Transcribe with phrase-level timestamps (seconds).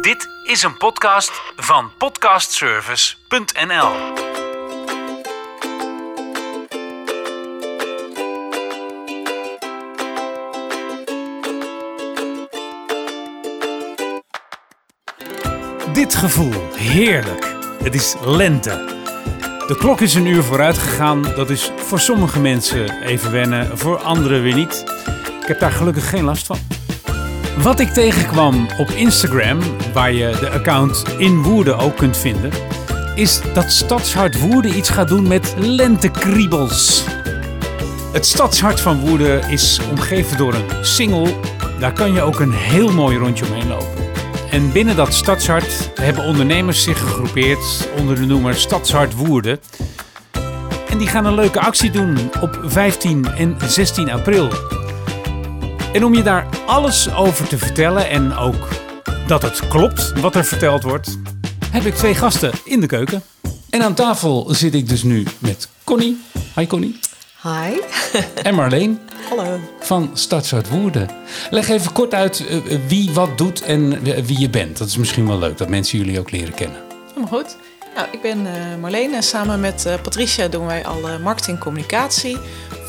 [0.00, 3.90] Dit is een podcast van podcastservice.nl.
[15.92, 17.54] Dit gevoel, heerlijk.
[17.82, 18.70] Het is lente.
[19.66, 21.22] De klok is een uur vooruit gegaan.
[21.22, 24.84] Dat is voor sommige mensen even wennen, voor anderen weer niet.
[25.40, 26.79] Ik heb daar gelukkig geen last van.
[27.58, 29.58] Wat ik tegenkwam op Instagram,
[29.92, 32.50] waar je de account in Woerden ook kunt vinden,
[33.14, 37.04] is dat Stadshart Woerden iets gaat doen met lentekriebels.
[38.12, 41.28] Het Stadshart van Woerden is omgeven door een singel.
[41.78, 44.08] Daar kan je ook een heel mooi rondje omheen lopen.
[44.50, 49.60] En binnen dat Stadshart hebben ondernemers zich gegroepeerd onder de noemer Stadshart Woerden.
[50.88, 54.48] En die gaan een leuke actie doen op 15 en 16 april.
[55.92, 58.68] En om je daar alles over te vertellen en ook
[59.26, 61.18] dat het klopt wat er verteld wordt,
[61.70, 63.22] heb ik twee gasten in de keuken.
[63.70, 66.20] En aan tafel zit ik dus nu met Connie.
[66.54, 66.98] Hi Connie.
[67.42, 67.80] Hi.
[68.42, 69.60] En Marleen Hallo.
[69.80, 71.08] van Stadshart Woerden.
[71.50, 74.78] Leg even kort uit eh, wie wat doet en eh, wie je bent.
[74.78, 76.78] Dat is misschien wel leuk, dat mensen jullie ook leren kennen.
[77.08, 77.56] Helemaal goed.
[77.94, 81.56] Nou, ik ben eh, Marleen en samen met eh, Patricia doen wij al eh, marketing
[81.56, 82.38] en communicatie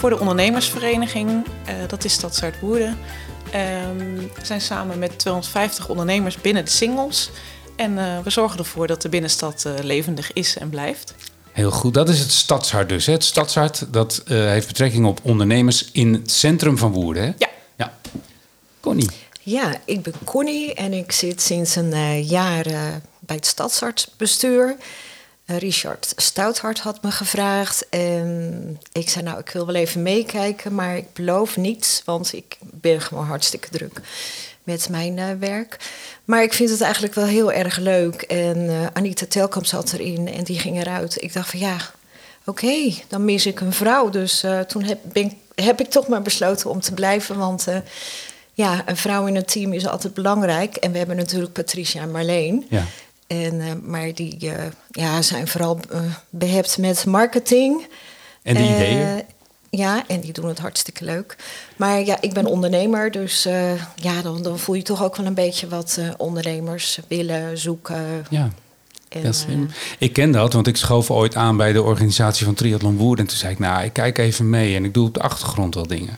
[0.02, 1.46] voor de ondernemersvereniging.
[1.66, 2.98] Eh, dat is Stadshart Woerden.
[3.52, 7.30] Ehm, we zijn samen met 250 ondernemers binnen de singles.
[7.76, 11.14] En eh, we zorgen ervoor dat de binnenstad eh, levendig is en blijft.
[11.52, 13.06] Heel goed, dat is het Stadshart dus.
[13.06, 13.14] Hè?
[13.14, 17.24] Het Stadshart dat, eh, heeft betrekking op ondernemers in het centrum van Woerden.
[17.24, 17.32] Hè?
[17.38, 17.50] Ja.
[17.76, 17.98] ja.
[18.80, 19.10] Connie.
[19.42, 22.64] Ja, ik ben Connie en ik zit sinds een eh, jaar
[23.20, 24.76] bij het stadsartsbestuur.
[25.58, 30.98] Richard Stouthart had me gevraagd en ik zei nou, ik wil wel even meekijken, maar
[30.98, 34.02] ik beloof niets, want ik ben gewoon hartstikke druk
[34.64, 35.78] met mijn eh, werk.
[36.26, 40.28] Maar ik vind het eigenlijk wel heel erg leuk en eh, Anita Telkamp zat erin
[40.28, 41.24] en die ging eruit.
[41.24, 41.78] Ik dacht van ja,
[42.46, 44.10] oké, dan mis ik een vrouw.
[44.10, 47.68] Dus eh, toen heb, ben, heb ik toch maar besloten om te blijven, want...
[48.54, 50.76] ja, een vrouw in een team is altijd belangrijk.
[50.76, 52.66] En we hebben natuurlijk Patricia en Marleen.
[52.70, 52.86] Ja.
[53.32, 57.88] En, eh, maar die eh, ja, zijn vooral eh, behept met marketing.
[58.44, 59.24] En de ideeën?
[59.70, 61.36] Ja, en die doen het hartstikke leuk.
[61.76, 63.44] Maar ja, ik ben ondernemer, dus
[63.96, 68.26] ja, dan, dan voel je toch ook wel een beetje wat ondernemers willen zoeken.
[68.30, 68.52] Ja.
[69.12, 69.58] En, eh,
[69.98, 73.26] ik ken dat, want ik schoof ooit aan bij de organisatie van Triathlon Woerden.
[73.26, 75.76] En toen zei ik, nou, ik kijk even mee en ik doe op de achtergrond
[75.76, 76.18] wel dingen.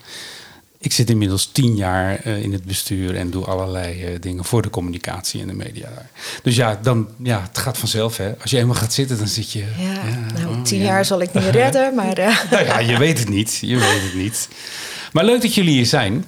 [0.83, 4.61] Ik zit inmiddels tien jaar eh, in het bestuur en doe allerlei eh, dingen voor
[4.61, 5.89] de communicatie en de media.
[5.95, 6.09] daar.
[6.44, 8.17] Dus ja, dan, ja, het gaat vanzelf.
[8.17, 8.33] Hè.
[8.41, 9.66] Als je eenmaal gaat zitten, dan zit je...
[9.77, 10.03] ja,
[10.39, 10.85] nou, oh, tien ja.
[10.85, 13.57] jaar zal ik niet redden, maar eh, Nou ja, je weet het niet.
[13.61, 14.47] Je weet het niet.
[15.11, 16.25] Maar leuk dat jullie hier zijn.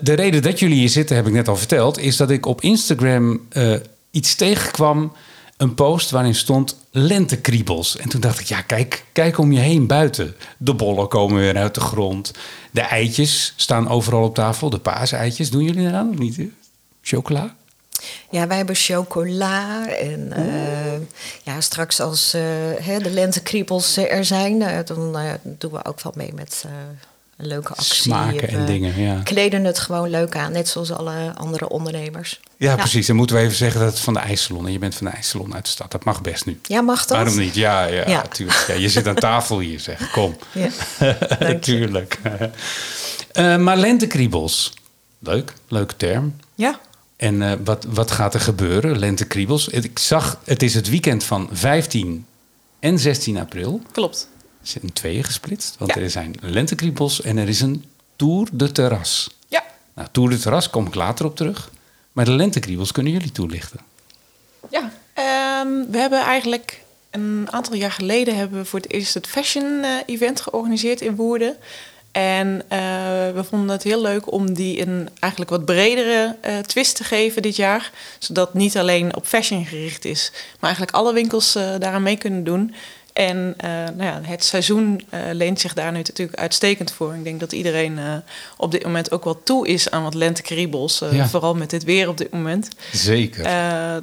[0.00, 2.60] De reden dat jullie hier zitten, heb ik net al verteld, is dat ik op
[2.60, 3.40] Instagram
[4.10, 5.12] iets tegenkwam.
[5.62, 7.96] Een post waarin stond lentekriebels.
[7.96, 10.36] En toen dacht ik, ja, kijk, kijk om je heen buiten.
[10.58, 12.32] De bollen komen weer uit de grond.
[12.70, 14.70] De eitjes staan overal op tafel.
[14.70, 15.50] De paaseitjes.
[15.50, 16.40] Doen jullie eraan of niet?
[17.02, 17.54] Chocola?
[18.30, 19.88] Ja, wij hebben chocola.
[19.88, 21.00] En eh,
[21.42, 22.42] ja, straks als eh,
[22.80, 26.64] hè, de lentekriebels er zijn, eh, dan doen we ook wel mee met
[27.42, 27.94] een leuke actie.
[27.94, 29.20] Smaken en We dingen, ja.
[29.24, 32.40] kleden het gewoon leuk aan, net zoals alle andere ondernemers.
[32.56, 33.06] Ja, precies.
[33.06, 34.66] Dan moeten we even zeggen dat het van de ijssalon.
[34.66, 35.90] En je bent van de ijssalon uit de stad.
[35.90, 36.60] Dat mag best nu.
[36.62, 37.16] Ja, mag dat?
[37.16, 37.54] Waarom niet?
[37.54, 38.22] Ja, ja, Ja.
[38.22, 38.64] natuurlijk.
[38.68, 40.10] Ja, je zit aan tafel hier, zeg.
[40.10, 40.36] Kom.
[40.52, 40.68] Ja.
[41.40, 42.18] Natuurlijk.
[43.32, 44.72] Eh, maar lentekriebels.
[45.18, 46.36] Leuk, leuke term.
[46.54, 46.80] Ja,
[47.16, 48.98] En eh, wat, wat gaat er gebeuren?
[48.98, 49.68] Lentekriebels.
[49.68, 52.26] Ik zag, het is het weekend van 15
[52.80, 53.80] en 16 april.
[53.92, 54.28] klopt.
[54.64, 55.74] Is in tweeën gesplitst.
[55.78, 56.00] Want Ja.
[56.00, 57.84] er zijn lentekriebels en er is een
[58.16, 59.36] Tour de Terras.
[59.48, 59.64] Ja,
[59.94, 61.70] Nou, Tour de Terras kom ik later op terug.
[62.12, 63.80] Maar de lentekriebels kunnen jullie toelichten.
[64.70, 66.80] Ja, ehm, we hebben eigenlijk
[67.10, 71.16] een aantal jaar geleden hebben we voor het eerst het fashion eh, event georganiseerd in
[71.16, 71.56] Woerden.
[72.12, 72.78] En eh,
[73.34, 77.42] we vonden het heel leuk om die een eigenlijk wat bredere eh, twist te geven
[77.42, 77.90] dit jaar.
[78.18, 82.44] Zodat niet alleen op fashion gericht is, maar eigenlijk alle winkels eh, daaraan mee kunnen
[82.44, 82.74] doen.
[83.12, 87.14] En eh, nou ja, het seizoen eh, leent zich daar nu natuurlijk uitstekend voor.
[87.14, 88.14] Ik denk dat iedereen eh,
[88.56, 91.02] op dit moment ook wel toe is aan wat lentekriebels.
[91.10, 91.28] Ja.
[91.28, 92.68] Vooral met dit weer op dit moment.
[92.92, 93.44] Zeker.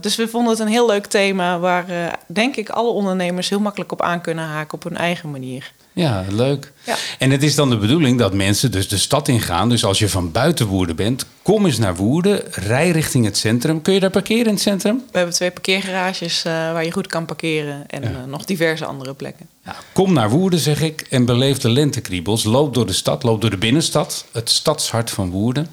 [0.01, 3.91] Dus we vonden het een heel leuk thema waar, denk ik, alle ondernemers heel makkelijk
[3.91, 5.71] op aan kunnen haken op hun eigen manier.
[5.99, 6.71] Ja, leuk.
[6.83, 6.95] Ja.
[7.19, 9.69] En het is dan de bedoeling dat mensen dus de stad ingaan.
[9.69, 12.41] Dus als je van buiten Woerden bent, kom eens naar Woerden.
[12.51, 13.81] Rij richting het centrum.
[13.81, 14.95] Kun je daar parkeren in het centrum?
[15.11, 18.07] We hebben twee parkeergarages eh, waar je goed kan parkeren en Ja.
[18.09, 19.47] eh, nog diverse andere plekken.
[19.65, 22.43] Ja, kom naar Woerden, zeg ik, en beleef de lentekriebels.
[22.43, 24.25] Loop door de stad, loop door de binnenstad.
[24.31, 25.67] Het stadshart van Woerden.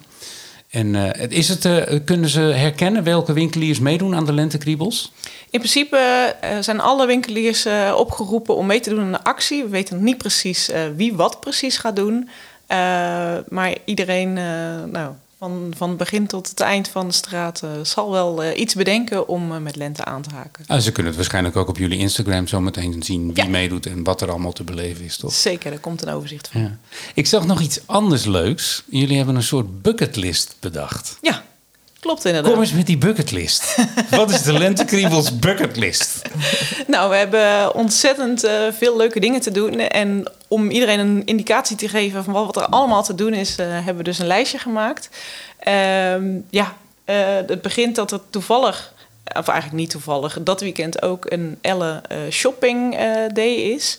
[0.77, 5.13] En eh, is het, eh, kunnen ze herkennen welke winkeliers meedoen aan de lentekriebels?
[5.51, 5.97] In principe
[6.41, 9.63] eh, zijn alle winkeliers opgeroepen om mee te doen aan de actie.
[9.63, 12.29] We weten niet precies wie wat precies gaat doen.
[13.49, 14.33] Maar iedereen,
[14.91, 18.61] nou, van, van het begin tot het eind van de straat, eh, zal wel eh,
[18.61, 20.65] iets bedenken om eh, met lente aan te haken.
[20.67, 23.51] Ah, ze kunnen het waarschijnlijk ook op jullie Instagram zo meteen zien wie Ja.
[23.51, 25.33] meedoet en wat er allemaal te beleven is, toch?
[25.33, 26.61] Zeker, daar komt een overzicht van.
[26.61, 26.79] Ja.
[27.15, 28.83] Ik zag nog iets anders leuks.
[28.91, 31.19] Jullie hebben een soort bucketlist bedacht.
[31.23, 31.45] Ja,
[32.07, 32.53] klopt inderdaad.
[32.53, 33.77] Kom eens met die bucketlist.
[34.11, 36.23] Wat is de Lentekriebels bucketlist?
[36.87, 39.79] Nou, we hebben ontzettend eh, veel leuke dingen te doen.
[39.79, 43.67] En om iedereen een indicatie te geven van wat er allemaal te doen is, eh,
[43.69, 45.11] hebben we dus een lijstje gemaakt.
[45.59, 47.17] Ehm, ja, eh,
[47.47, 48.93] het begint dat er toevallig,
[49.25, 52.97] of eigenlijk niet toevallig, dat weekend ook een Elle Shopping
[53.33, 53.99] Day is.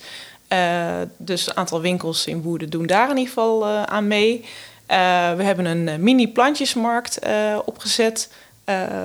[1.18, 4.46] Dus een aantal winkels in Woerden doen daar in ieder geval aan mee.
[4.88, 8.30] Eh, we hebben een eh, mini plantjesmarkt eh, opgezet.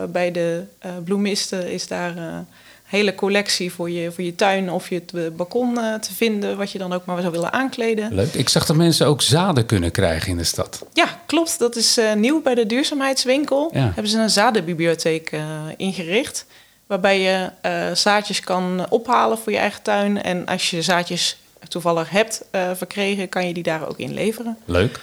[0.09, 0.65] Bij de
[1.05, 2.47] bloemisten is daar een
[2.85, 6.79] hele collectie voor je, voor je tuin of je het balkon te vinden, wat je
[6.79, 8.15] dan ook maar zou willen aankleden.
[8.15, 8.35] Leuk.
[8.35, 10.85] Ik zag dat mensen ook zaden kunnen krijgen in de stad.
[10.93, 11.59] Ja, klopt.
[11.59, 13.71] Dat is nieuw bij de duurzaamheidswinkel.
[13.73, 13.81] Ja.
[13.81, 15.33] Hebben ze een zadenbibliotheek
[15.77, 16.47] ingericht.
[16.87, 17.51] Waarbij je
[17.95, 20.23] zaadjes kan ophalen voor je eigen tuin.
[20.23, 21.39] En als je zaadjes
[21.69, 22.45] toevallig hebt
[22.75, 24.57] verkregen, kan je die daar ook in leveren.
[24.65, 25.01] Leuk.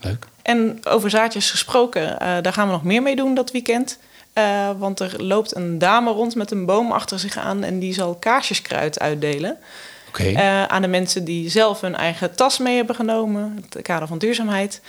[0.00, 0.26] Leuk.
[0.42, 3.98] en over zaadjes gesproken, eh, daar gaan we nog meer mee doen dat weekend.
[4.32, 7.94] Eh, want er loopt een dame rond met een boom achter zich aan en die
[7.94, 9.56] zal kaarsjeskruid uitdelen.
[10.08, 10.22] Oké.
[10.22, 13.52] Eh, aan de mensen die zelf hun eigen tas mee hebben genomen.
[13.56, 14.80] In het kader van duurzaamheid.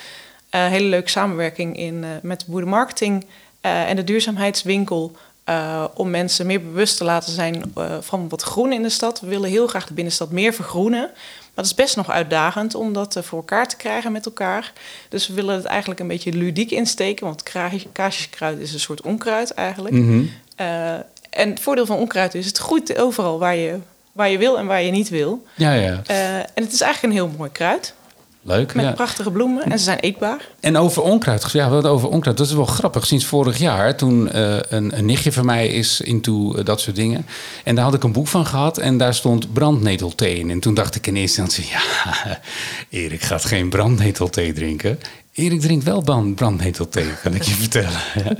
[0.49, 3.25] Hele leuke samenwerking in, met de boerenmarketing
[3.61, 5.15] en de duurzaamheidswinkel.
[5.93, 9.19] om mensen meer bewust te laten zijn van wat groen in de stad.
[9.19, 11.11] We willen heel graag de binnenstad meer vergroenen.
[11.57, 14.73] Maar het is best nog uitdagend om dat eh, voor elkaar te krijgen met elkaar.
[15.09, 17.25] Dus we willen het eigenlijk een beetje ludiek insteken.
[17.25, 17.43] Want
[17.91, 19.95] kaarsjeskruid is een soort onkruid eigenlijk.
[19.95, 20.23] Mhm.
[20.55, 20.93] Eh,
[21.29, 23.79] en het voordeel van onkruid is, het groeit overal waar je,
[24.11, 25.45] waar je wil en waar je niet wil.
[25.55, 26.01] Ja, ja.
[26.05, 27.93] Eh, en het is eigenlijk een heel mooi kruid.
[28.47, 28.73] Leuk.
[28.75, 28.91] Met Ja.
[28.91, 30.47] prachtige bloemen en ze zijn eetbaar.
[30.59, 32.37] En over onkruid, ja, hadden over onkruid.
[32.37, 33.05] Dat is wel grappig.
[33.05, 36.95] Sinds vorig jaar, toen eh, een, een nichtje van mij is into eh, dat soort
[36.95, 37.25] dingen.
[37.63, 40.49] En daar had ik een boek van gehad en daar stond brandnetelthee in.
[40.49, 42.39] En toen dacht ik in eerste instantie, ja,
[42.89, 44.99] Erik gaat geen brandnetelthee drinken.
[45.37, 47.99] Erik drinkt wel brand- brandnetelthee, kan ik je vertellen.
[48.15, 48.35] Ja.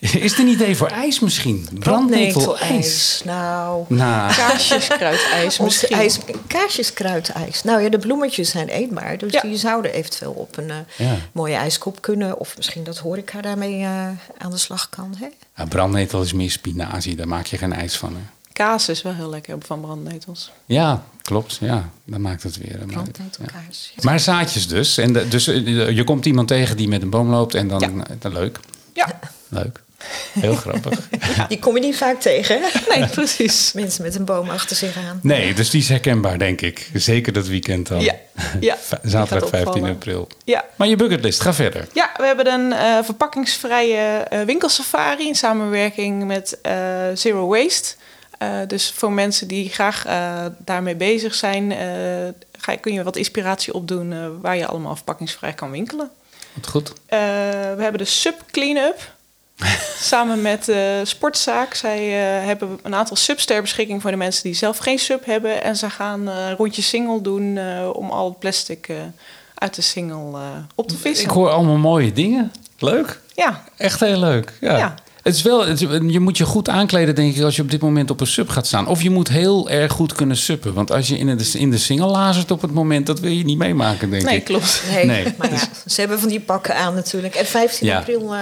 [0.00, 1.68] Is het een idee voor ijs misschien?
[1.78, 3.22] Brandnetelijs.
[3.24, 5.96] Nou, Nou, Kaarsjeskruidijs misschien.
[5.96, 7.62] ijs, kaarsjeskruidijs.
[7.62, 9.18] Nou ja, de bloemetjes zijn eetbaar.
[9.18, 9.40] Dus Ja.
[9.40, 11.16] die zouden eventueel op een eh, Ja.
[11.32, 12.38] mooie ijskop kunnen.
[12.40, 14.06] Of misschien dat horeca daarmee eh,
[14.38, 15.14] aan de slag kan.
[15.18, 15.26] Hè?
[15.56, 18.12] ja, brandnetel is meer spinazie, daar maak je geen ijs van.
[18.14, 18.20] Hè?
[18.52, 20.52] Kaas is wel heel lekker van brandnetels.
[20.66, 21.56] Ja, klopt.
[21.60, 22.78] Ja, dan maakt het weer.
[22.78, 22.86] Ja.
[22.86, 23.92] Brandnetelkaas.
[23.96, 24.02] Ja.
[24.02, 24.98] Maar zaadjes dus.
[24.98, 27.80] En de- dus eh, je komt iemand tegen die met een boom loopt en dan...
[27.80, 27.86] Ja.
[27.88, 28.58] eh, dan leuk.
[28.92, 29.18] Ja,
[29.48, 29.80] Leuk.
[30.32, 31.08] Heel grappig.
[31.48, 32.68] Die kom je niet vaak tegen, hè?
[32.98, 33.72] nee, precies.
[33.72, 35.18] Mensen met een boom achter zich aan.
[35.22, 36.90] Nee, dus die is herkenbaar, denk ik.
[36.94, 38.00] Zeker dat weekend dan.
[38.00, 38.14] Ja,
[38.60, 38.76] ja.
[39.02, 39.90] Zaterdag gaat 15 opvallen.
[39.90, 40.28] april.
[40.44, 40.64] Ja.
[40.76, 41.88] Maar je bucketlist, ga verder.
[41.92, 46.74] ja, we hebben een eh, verpakkingsvrije eh, winkelsafari in samenwerking met eh,
[47.14, 47.94] Zero Waste.
[48.42, 51.78] Eh, dus voor mensen die graag eh, daarmee bezig zijn, eh,
[52.58, 56.10] ga, kun je wat inspiratie opdoen waar je allemaal verpakkingsvrij kan winkelen.
[56.52, 56.92] Wat goed.
[57.08, 59.14] We hebben de Sub Cleanup.
[60.12, 60.72] Samen met
[61.02, 61.74] Sportzaak.
[61.74, 62.08] Zij
[62.44, 65.62] hebben een aantal subs ter beschikking voor de mensen die zelf geen sub hebben.
[65.62, 67.58] En ze gaan een rondje single doen
[67.92, 68.88] om al het plastic
[69.54, 70.38] uit de single
[70.74, 71.24] op te vissen.
[71.24, 72.52] Ik hoor allemaal mooie dingen.
[72.78, 73.20] Leuk.
[73.34, 74.52] Ja, Echt heel leuk.
[74.60, 74.76] Ja.
[74.76, 74.94] Ja.
[75.22, 77.80] Het is wel, het je moet je goed aankleden, denk ik, als je op dit
[77.80, 78.86] moment op een sub gaat staan.
[78.86, 80.74] Of je moet heel erg goed kunnen suppen.
[80.74, 83.44] Want als je in de, in de single lazert op het moment, dat wil je
[83.44, 84.44] niet meemaken, denk nee, ik.
[84.44, 84.82] klopt.
[84.92, 85.34] Nee, Nee.
[85.38, 87.34] maar ja, ze hebben van die pakken aan natuurlijk.
[87.34, 87.98] En 15 Ja.
[87.98, 88.40] april eh,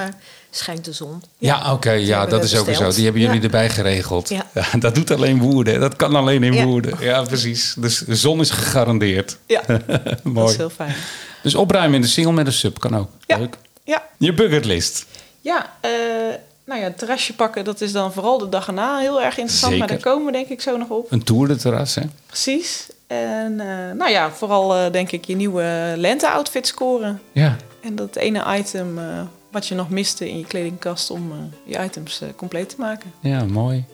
[0.50, 1.22] schijnt de zon.
[1.38, 2.90] Ja, oké, ja, dat is ook zo.
[2.92, 3.42] Die hebben jullie Ja.
[3.42, 4.28] erbij geregeld.
[4.28, 4.44] Ja.
[4.78, 5.80] dat doet alleen Woerden.
[5.80, 6.64] Dat kan alleen in Ja.
[6.64, 6.94] Woerden.
[7.00, 7.74] Ja, precies.
[7.78, 9.36] Dus de zon is gegarandeerd.
[9.46, 10.50] Ja, dat Mooi.
[10.50, 10.94] is heel fijn.
[11.42, 13.10] Dus opruimen in de single met een sub kan ook.
[13.26, 13.38] Ja.
[13.38, 13.56] Leuk.
[13.84, 15.06] Ja, Je bucketlist.
[15.40, 15.90] ja eh,
[16.70, 19.78] nou ja, het terrasje pakken, dat is dan vooral de dag erna heel erg interessant.
[19.78, 21.12] Maar daar komen we denk ik zo nog op.
[21.12, 22.02] Een tour de terras, hè?
[22.26, 22.88] Precies.
[23.06, 27.20] En eh, nou ja, vooral eh, denk ik je nieuwe lente-outfit scoren.
[27.32, 27.56] Ja.
[27.80, 29.04] En dat ene item eh,
[29.50, 31.32] wat je nog miste in je kledingkast om
[31.64, 33.12] je items compleet te maken.
[33.20, 33.84] Ja, mooi.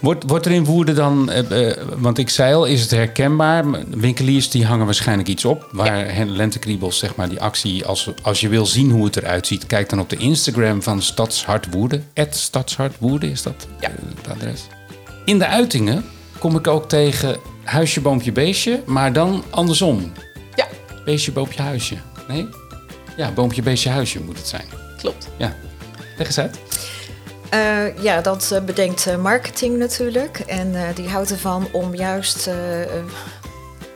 [0.00, 3.64] Wordt, wordt er in Woerden dan, eh, eh, want ik zei al, is het herkenbaar?
[3.90, 5.68] Winkeliers die hangen waarschijnlijk iets op.
[5.72, 9.66] Waar Lentekriebels, zeg maar, die actie, als, als je wil zien hoe het eruit ziet,
[9.66, 12.04] kijk dan op de Instagram van Stadshart Woerden.
[12.30, 13.88] Stadshart Woerden is dat Ja.
[13.88, 14.60] eh, het adres.
[15.24, 16.04] In de uitingen
[16.38, 20.12] kom ik ook tegen huisje, boompje, beestje, maar dan andersom.
[20.54, 20.66] Ja,
[21.04, 21.96] Beestje, boompje, huisje.
[22.28, 22.48] Nee?
[23.16, 24.64] Ja, boompje, beestje, huisje moet het zijn.
[24.98, 25.28] Klopt.
[25.36, 25.56] Ja.
[26.18, 26.58] Leg eens uit.
[27.54, 30.38] Uh, ja, dat uh, bedenkt uh, marketing natuurlijk.
[30.38, 32.50] En die houdt ervan om juist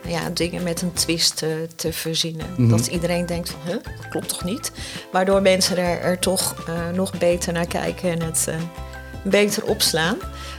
[0.07, 1.37] ja, dingen met een twist
[1.75, 2.45] te verzinnen.
[2.49, 2.77] Mm -hmm.
[2.77, 4.71] Dat iedereen denkt van, huh, dat klopt toch niet?
[5.11, 6.55] Waardoor mensen er, er toch
[6.93, 8.47] nog beter naar kijken en het
[9.23, 10.17] beter opslaan.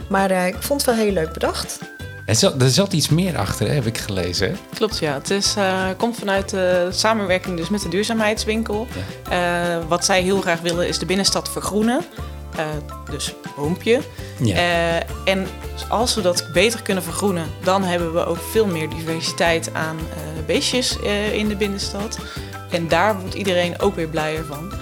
[0.09, 1.79] Maar ik vond het wel heel leuk bedacht.
[2.27, 4.49] Er zat, er zat iets meer achter, heb ik gelezen.
[4.49, 4.55] Hè?
[4.75, 5.15] Klopt, ja.
[5.15, 8.87] Het is, uh, komt vanuit de samenwerking dus met de duurzaamheidswinkel.
[9.31, 9.79] Ja.
[9.79, 12.05] Uh, wat zij heel graag willen is de binnenstad vergroenen.
[12.57, 12.65] Uh,
[13.11, 14.01] dus boompje.
[14.43, 15.03] Ja.
[15.25, 15.47] en
[15.89, 19.97] als we dat beter kunnen vergroenen, dan hebben we ook veel meer diversiteit aan
[20.47, 20.97] beestjes
[21.33, 22.19] in de binnenstad.
[22.71, 24.73] En daar wordt iedereen ook weer blijer van.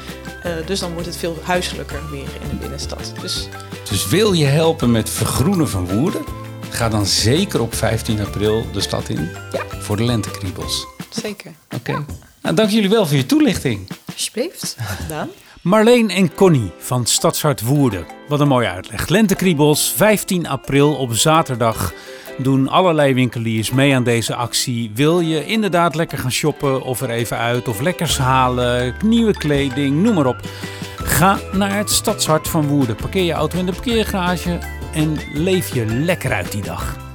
[0.67, 3.13] dus dan wordt het veel huiselijker weer in de binnenstad.
[3.21, 3.49] Dus,
[3.89, 6.25] dus wil je helpen met vergroenen van Woerden?
[6.71, 9.63] Ga dan zeker op 15 april de stad in ja.
[9.81, 10.87] voor de lentekriebels.
[11.09, 11.53] Zeker.
[11.75, 11.91] Oké.
[11.91, 12.05] Okay.
[12.43, 13.89] Nou, dank jullie wel voor je toelichting.
[14.13, 14.77] Alsjeblieft.
[14.79, 15.29] Gedaan.
[15.63, 18.07] Marleen en Connie van Stadshart Woerden.
[18.29, 19.09] Wat een mooie uitleg.
[19.09, 21.93] Lentekriebels, 15 april op zaterdag
[22.39, 24.91] doen allerlei winkeliers mee aan deze actie.
[24.95, 30.03] Wil je inderdaad lekker gaan shoppen of er even uit of lekkers halen, nieuwe kleding,
[30.03, 30.41] noem maar op.
[30.97, 32.97] Ga naar het Stadshart van Woerden.
[32.97, 34.59] Parkeer je auto in de parkeergarage
[34.95, 37.10] en leef je lekker uit die dag.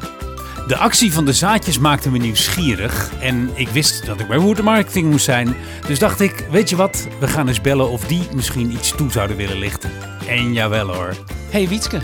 [0.67, 4.63] De actie van de zaadjes maakte me nieuwsgierig en ik wist dat ik bij Woerden
[4.63, 5.55] Marketing moest zijn.
[5.87, 9.11] Dus dacht ik, weet je wat, we gaan eens bellen of die misschien iets toe
[9.11, 9.91] zouden willen lichten.
[10.27, 11.15] En jawel hoor.
[11.51, 12.01] Hey Wietske.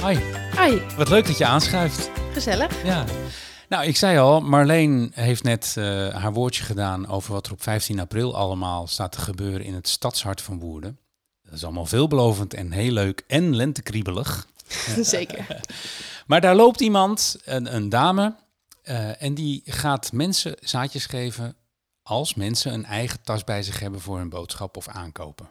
[0.00, 0.18] Hoi.
[0.54, 0.82] Hoi.
[0.96, 2.10] Wat leuk dat je aanschuift.
[2.32, 2.84] Gezellig.
[2.84, 3.04] Ja.
[3.68, 7.62] Nou, ik zei al, Marleen heeft net uh, haar woordje gedaan over wat er op
[7.62, 10.98] 15 april allemaal staat te gebeuren in het stadshart van Woerden.
[11.42, 14.46] Dat is allemaal veelbelovend en heel leuk en lentekriebelig.
[15.00, 15.46] Zeker.
[16.26, 18.34] maar daar loopt iemand, een, een dame,
[18.84, 21.56] uh, en die gaat mensen zaadjes geven
[22.02, 25.50] als mensen een eigen tas bij zich hebben voor hun boodschap of aankopen.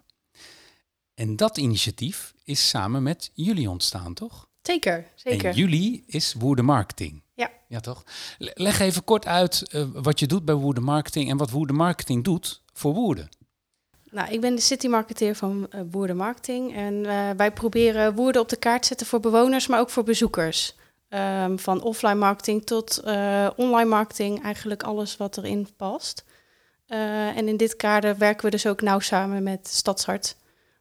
[1.14, 4.48] En dat initiatief is samen met jullie ontstaan, toch?
[4.62, 5.50] Zeker, zeker.
[5.50, 7.24] En jullie is Woerde Marketing.
[7.34, 7.52] Ja.
[7.68, 8.04] Ja, toch?
[8.38, 12.24] Leg even kort uit uh, wat je doet bij Woerde Marketing en wat Woerde Marketing
[12.24, 13.30] doet voor Woerden.
[14.16, 16.76] Nou, ik ben de city marketeer van uh, Woerden Marketing.
[16.76, 20.04] En uh, wij proberen Woerden op de kaart te zetten voor bewoners, maar ook voor
[20.04, 20.76] bezoekers.
[21.10, 26.26] Um, van offline marketing tot uh, online marketing, eigenlijk alles wat erin past.
[26.88, 30.36] en in dit kader werken we dus ook nauw samen met Stadshart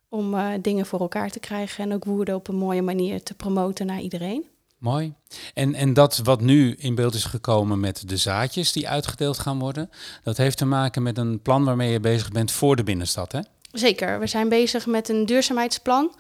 [0.08, 3.86] om dingen voor elkaar te krijgen en ook Woerden op een mooie manier te promoten
[3.86, 4.53] naar iedereen.
[4.84, 5.14] Mooi.
[5.54, 9.58] En, en dat wat nu in beeld is gekomen met de zaadjes die uitgedeeld gaan
[9.58, 9.90] worden,
[10.22, 13.40] dat heeft te maken met een plan waarmee je bezig bent voor de binnenstad, hè?
[13.72, 14.20] Zeker.
[14.20, 16.14] We zijn bezig met een duurzaamheidsplan.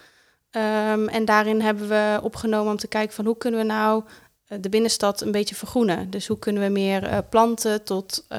[0.50, 4.04] Um, en daarin hebben we opgenomen om te kijken van hoe kunnen we nou
[4.60, 6.10] de binnenstad een beetje vergroenen.
[6.10, 8.38] Dus hoe kunnen we meer uh, planten tot uh,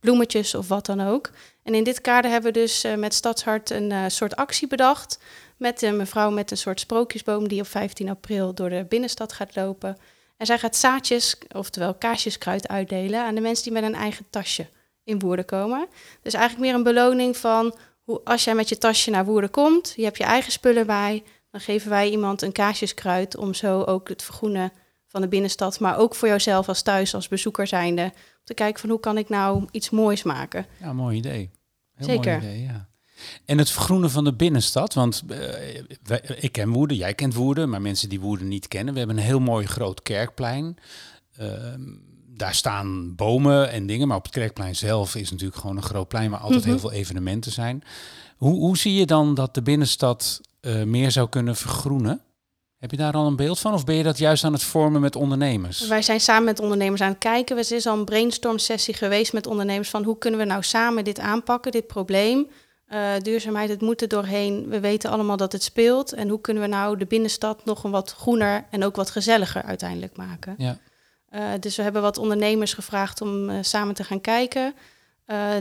[0.00, 1.30] bloemetjes of wat dan ook.
[1.62, 5.18] En in dit kader hebben we dus met Stadshart een soort actie bedacht
[5.60, 9.56] met een mevrouw met een soort sprookjesboom die op 15 april door de binnenstad gaat
[9.56, 9.96] lopen.
[10.36, 14.68] En zij gaat zaadjes, oftewel kaasjeskruid, uitdelen aan de mensen die met een eigen tasje
[15.04, 15.88] in Woerden komen.
[16.22, 19.92] Dus eigenlijk meer een beloning van hoe, als jij met je tasje naar Woerden komt,
[19.96, 24.08] je hebt je eigen spullen bij, dan geven wij iemand een kaasjeskruid om zo ook
[24.08, 24.72] het vergroenen
[25.06, 28.80] van de binnenstad, maar ook voor jouzelf als thuis, als bezoeker zijnde, om te kijken
[28.80, 30.66] van hoe kan ik nou iets moois maken.
[30.80, 31.50] Ja, mooi idee.
[31.94, 32.38] Heel Zeker.
[32.38, 32.89] Mooi idee, ja.
[33.44, 35.38] En het vergroenen van de binnenstad, want uh,
[36.02, 39.16] wij, ik ken Woerden, jij kent Woerden, maar mensen die Woerden niet kennen, we hebben
[39.16, 40.76] een heel mooi groot kerkplein.
[41.40, 41.46] Uh,
[42.26, 46.08] daar staan bomen en dingen, maar op het kerkplein zelf is natuurlijk gewoon een groot
[46.08, 46.78] plein waar altijd mm -hmm.
[46.78, 47.82] heel veel evenementen zijn.
[48.36, 52.20] Hoe, hoe zie je dan dat de binnenstad uh, meer zou kunnen vergroenen?
[52.80, 55.00] Heb je daar al een beeld van of ben je dat juist aan het vormen
[55.00, 55.86] met ondernemers?
[55.86, 57.56] Wij zijn samen met ondernemers aan het kijken.
[57.58, 61.04] Er is al een brainstorm sessie geweest met ondernemers van hoe kunnen we nou samen
[61.04, 62.46] dit aanpakken, dit probleem.
[62.92, 64.68] Uh, duurzaamheid, het moet er doorheen.
[64.68, 66.12] We weten allemaal dat het speelt.
[66.12, 69.62] En hoe kunnen we nou de binnenstad nog een wat groener en ook wat gezelliger
[69.62, 70.54] uiteindelijk maken?
[70.58, 70.78] Ja.
[71.34, 74.74] Uh, dus we hebben wat ondernemers gevraagd om uh, samen te gaan kijken.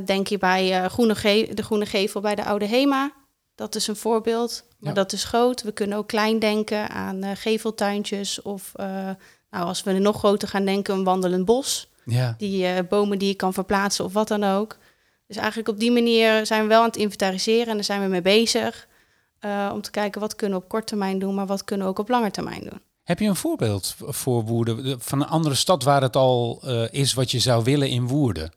[0.06, 1.14] denk je bij groene
[1.54, 3.12] de Groene Gevel bij de Oude Hema.
[3.56, 4.96] Dat is een voorbeeld, maar ja.
[4.96, 5.62] dat is groot.
[5.62, 8.42] We kunnen ook klein denken aan geveltuintjes.
[8.42, 11.90] Of nou, als we nog groter gaan denken, een wandelend bos.
[12.06, 12.36] Ja.
[12.38, 14.78] Die bomen die je kan verplaatsen of wat dan ook.
[15.30, 18.08] Dus eigenlijk op die manier zijn we wel aan het inventariseren en daar zijn we
[18.08, 18.88] mee bezig.
[19.46, 21.92] Uh, om te kijken wat kunnen we op korte termijn doen, maar wat kunnen we
[21.92, 22.82] ook op lange termijn doen.
[23.04, 27.14] Heb je een voorbeeld voor Woerden van een andere stad waar het al uh, is
[27.14, 28.52] wat je zou willen in Woerden?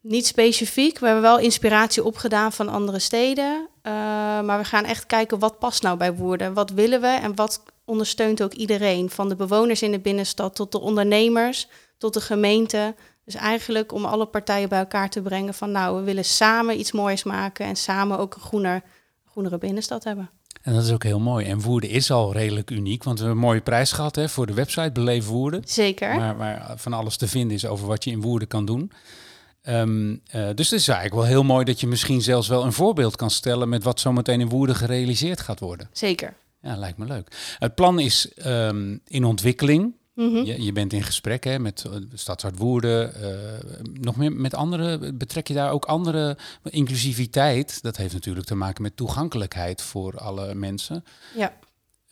[0.00, 0.98] Niet specifiek.
[0.98, 3.68] We hebben wel inspiratie opgedaan van andere steden.
[3.82, 3.92] Uh,
[4.40, 6.54] maar we gaan echt kijken wat past nou bij Woerden.
[6.54, 9.10] Wat willen we en wat ondersteunt ook iedereen.
[9.10, 12.94] Van de bewoners in de binnenstad tot de ondernemers, tot de gemeente.
[13.30, 16.92] Dus eigenlijk om alle partijen bij elkaar te brengen van nou, we willen samen iets
[16.92, 18.82] moois maken en samen ook een groener
[19.24, 20.30] groenere binnenstad hebben.
[20.62, 21.46] En dat is ook heel mooi.
[21.46, 24.46] En Woerden is al redelijk uniek, want we hebben een mooie prijs gehad hè, voor
[24.46, 25.62] de website Beleef Woerden.
[25.64, 26.16] Zeker.
[26.16, 28.92] Waar, waar van alles te vinden is over wat je in Woerden kan doen.
[29.62, 29.84] Eh,
[30.54, 33.30] dus het is eigenlijk wel heel mooi dat je misschien zelfs wel een voorbeeld kan
[33.30, 35.88] stellen met wat zometeen in Woerden gerealiseerd gaat worden.
[35.92, 36.34] Zeker.
[36.62, 37.54] Ja, lijkt me leuk.
[37.58, 39.94] Het plan is ehm, in ontwikkeling.
[40.20, 40.44] Mhm.
[40.44, 43.14] Je, je bent in gesprek hè, met uh, Stadshart Woerden.
[43.14, 43.30] eh,
[44.00, 45.12] nog meer met andere.
[45.12, 46.36] Betrek je daar ook andere
[46.70, 47.82] inclusiviteit?
[47.82, 51.04] Dat heeft natuurlijk te maken met toegankelijkheid voor alle mensen.
[51.36, 51.52] Ja.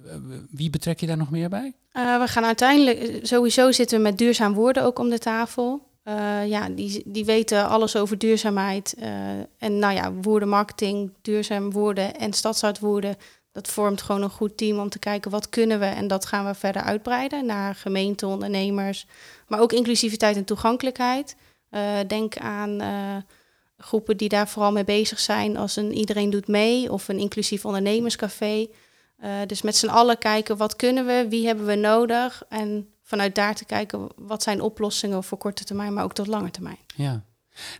[0.06, 0.14] Eh,
[0.50, 1.72] wie betrek je daar nog meer bij?
[1.92, 5.86] Eh, we gaan uiteindelijk, sowieso zitten we met duurzaam woorden ook om de tafel.
[6.02, 8.94] Eh, ja, die, die weten alles over duurzaamheid.
[8.98, 9.10] eh,
[9.58, 13.16] en nou ja, woordenmarketing, duurzaam woorden en stadsuitwoorden.
[13.58, 15.84] Dat vormt gewoon een goed team om te kijken wat kunnen we.
[15.84, 19.06] En dat gaan we verder uitbreiden naar gemeenten, ondernemers.
[19.46, 21.36] Maar ook inclusiviteit en toegankelijkheid.
[21.70, 23.16] Eh, denk aan eh,
[23.78, 25.56] groepen die daar vooral mee bezig zijn.
[25.56, 28.66] Als een iedereen doet mee of een inclusief ondernemerscafé.
[29.16, 32.42] Eh, dus met z'n allen kijken wat kunnen we, wie hebben we nodig.
[32.48, 36.50] En vanuit daar te kijken wat zijn oplossingen voor korte termijn, maar ook tot lange
[36.50, 36.78] termijn.
[36.96, 37.22] Ja.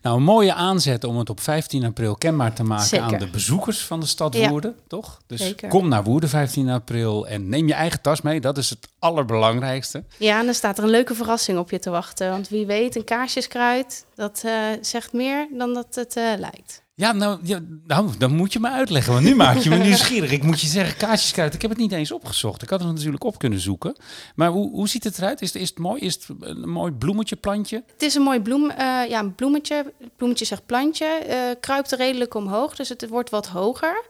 [0.03, 3.07] Nou, een mooie aanzet om het op 15 april kenbaar te maken Zeker.
[3.07, 4.49] aan de bezoekers van de stad Ja.
[4.49, 5.21] Woerden, toch?
[5.27, 5.69] Dus Zeker.
[5.69, 8.41] kom naar Woerden 15 april en neem je eigen tas mee.
[8.41, 10.05] Dat is het allerbelangrijkste.
[10.17, 12.31] Ja, en dan staat er een leuke verrassing op je te wachten.
[12.31, 16.83] Want wie weet, een kaarsjeskruid, dat eh, zegt meer dan dat het eh, lijkt.
[16.99, 20.31] Ja nou, ja, nou, dan moet je me uitleggen, want nu maak je me nieuwsgierig.
[20.31, 22.63] Ik moet je zeggen, kaartjeskruid, ik heb het niet eens opgezocht.
[22.63, 23.97] Ik had het natuurlijk op kunnen zoeken.
[24.35, 25.41] Maar hoe, hoe ziet het eruit?
[25.41, 26.01] Is het, is het mooi?
[26.01, 27.83] Is het een mooi bloemetje, plantje?
[27.93, 29.93] Het is een mooi bloem, eh, ja, een bloemetje.
[30.17, 31.05] Bloemetje zegt plantje.
[31.07, 34.05] eh, kruipt er redelijk omhoog, dus het wordt wat hoger.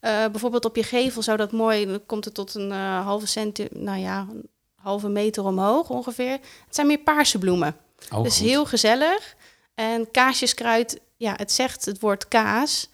[0.00, 2.70] Eh, bijvoorbeeld op je gevel zou dat mooi, dan komt het tot een
[3.02, 6.32] halve centi, nou ja, een halve meter omhoog ongeveer.
[6.32, 7.76] Het zijn meer paarse bloemen.
[8.12, 8.46] Oh, dus goed.
[8.46, 9.34] heel gezellig.
[9.74, 12.90] En kaasjeskruid, ja, het zegt het woord kaas.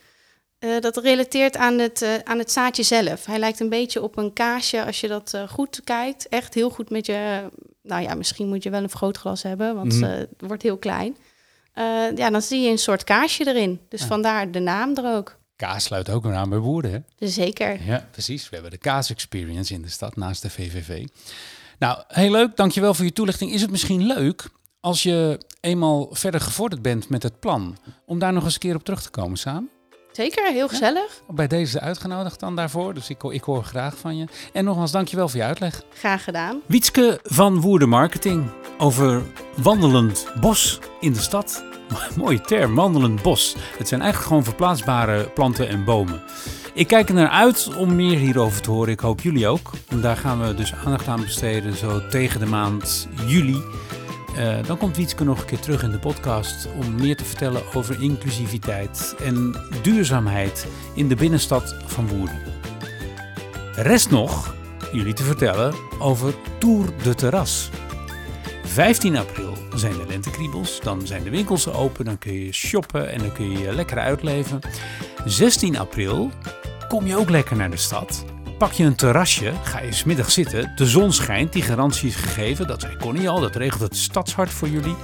[0.59, 3.25] Eh, dat relateert aan het, eh, aan het zaadje zelf.
[3.27, 6.29] Hij lijkt een beetje op een kaasje als je dat eh, goed kijkt.
[6.29, 7.49] Echt heel goed met je...
[7.83, 11.17] Nou ja, misschien moet je wel een vergrootglas hebben, want eh, het wordt heel klein.
[12.15, 13.81] Ja, dan zie je een soort kaasje erin.
[13.89, 14.07] Dus Ja.
[14.07, 15.37] vandaar de naam er ook.
[15.57, 16.99] Kaas sluit ook weer aan bij Woerden, hè?
[17.17, 17.85] Dus zeker.
[17.85, 18.43] Ja, precies.
[18.49, 21.07] We hebben de Kaas Experience in de stad naast de VVV.
[21.79, 22.57] Nou, heel leuk.
[22.57, 23.53] Dankjewel voor je toelichting.
[23.53, 24.45] Is het misschien leuk
[24.89, 28.75] als je eenmaal verder gevorderd bent met het plan, om daar nog eens een keer
[28.75, 29.71] op terug te komen samen?
[30.13, 31.23] Zeker, heel gezellig.
[31.29, 34.27] Bij deze uitgenodigd dan daarvoor, dus ik, ik hoor graag van je.
[34.53, 35.83] En nogmaals, dankjewel voor je uitleg.
[35.95, 36.61] Graag gedaan.
[36.67, 39.23] Wietske van Woerden Marketing over
[39.57, 41.65] wandelend bos in de stad.
[42.17, 43.57] Mooie term, wandelend bos.
[43.79, 46.23] Het zijn eigenlijk gewoon verplaatsbare planten en bomen.
[46.75, 48.93] Ik kijk er naar uit om meer hierover te horen.
[48.93, 49.71] Ik hoop jullie ook.
[49.89, 53.63] En daar gaan we dus aandacht aan besteden zo tegen de maand juli.
[54.39, 57.63] Eh, dan komt Wietske nog een keer terug in de podcast om meer te vertellen
[57.75, 62.43] over inclusiviteit en duurzaamheid in de binnenstad van Woerden.
[63.75, 64.55] Rest nog
[64.93, 67.71] jullie te vertellen over Tour de Terras.
[68.65, 73.19] 15 april zijn de lentekriebels, dan zijn de winkels open, dan kun je shoppen en
[73.19, 74.61] dan kun je je lekker uitleven.
[75.25, 76.31] 16 april
[76.89, 78.25] kom je ook lekker naar de stad.
[78.59, 82.67] Pak je een terrasje, ga je smiddag zitten, de zon schijnt, die garantie is gegeven,
[82.67, 84.95] dat zei Connie al, dat regelt het stadshart voor jullie.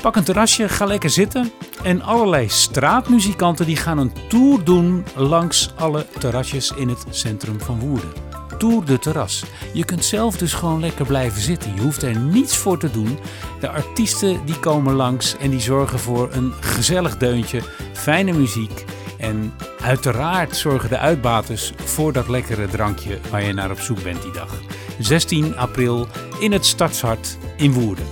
[0.00, 5.72] Pak een terrasje, ga lekker zitten en allerlei straatmuzikanten die gaan een tour doen langs
[5.76, 8.12] alle terrasjes in het centrum van Woerden.
[8.58, 9.44] Tour de terras.
[9.72, 11.74] Je kunt zelf dus gewoon lekker blijven zitten.
[11.74, 13.18] Je hoeft er niets voor te doen.
[13.60, 17.60] De artiesten die komen langs en die zorgen voor een gezellig deuntje,
[17.92, 18.84] fijne muziek.
[19.24, 24.22] En uiteraard zorgen de uitbaters voor dat lekkere drankje waar je naar op zoek bent
[24.22, 24.60] die dag.
[24.98, 26.06] 16 april
[26.40, 28.04] in het Stadshart in Woerden.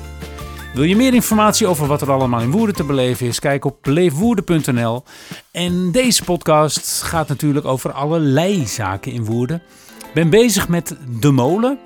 [0.74, 3.38] Wil je meer informatie over wat er allemaal in Woerden te beleven is?
[3.38, 5.02] Kijk op beleefwoerden.nl.
[5.50, 9.62] En deze podcast gaat natuurlijk over allerlei zaken in Woerden.
[10.06, 11.78] Ik ben bezig met De Molen.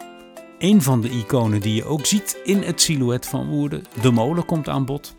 [0.58, 3.84] Een van de iconen die je ook ziet in het silhouet van Woerden.
[4.00, 5.16] De Molen komt aan bod.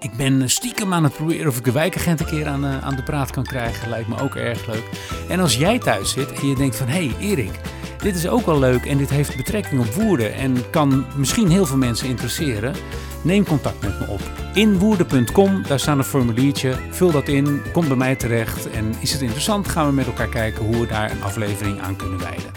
[0.00, 2.96] Ik ben stiekem aan het proberen of ik de wijkagent een keer aan, eh, aan
[2.96, 3.88] de praat kan krijgen.
[3.88, 4.84] Lijkt me ook erg leuk.
[5.28, 6.88] En als jij thuis zit en je denkt van...
[6.88, 7.60] Hé hey Erik,
[7.98, 10.34] dit is ook wel leuk en dit heeft betrekking op Woerden...
[10.34, 12.74] en kan misschien heel veel mensen interesseren...
[13.22, 14.20] Neem contact met me op.
[14.54, 16.74] Inwoerden.com, daar staat een formuliertje.
[16.90, 18.70] Vul dat in, kom bij mij terecht.
[18.70, 21.96] En is het interessant, gaan we met elkaar kijken hoe we daar een aflevering aan
[21.96, 22.52] kunnen wijden.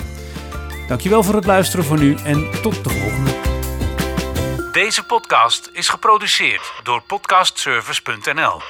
[0.87, 3.52] Dankjewel voor het luisteren voor nu en tot de volgende.
[4.73, 8.61] Deze podcast is geproduceerd door podcastservice.nl.